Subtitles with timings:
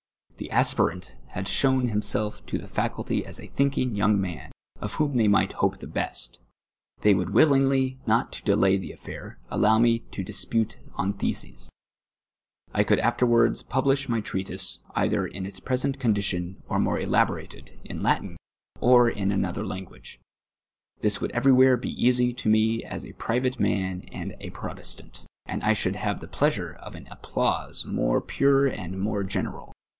[0.37, 5.15] The aspirant h;ul sho^^Tl himself to the theidty .is a tliinkini;; youni^ man, of whom
[5.15, 6.39] they mii:;ht hope the best:
[7.01, 11.69] they would willingly, not to delay the att'air, allow me to dispute on titeses.
[12.73, 18.01] I could ai'terwai'ds publish my ti'eatisc, either in its present condition or more ehiborated, in
[18.01, 18.37] Latin,
[18.79, 20.17] or in another lanj^ua^e.
[21.01, 25.61] This woidd everywhere be easy to mc as a private man and a Protestant, and
[25.63, 29.71] I shoidd have the pleasure of an a])plause more piu'c and more i^eneral.